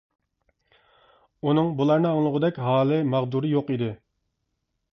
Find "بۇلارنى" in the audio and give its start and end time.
1.81-2.09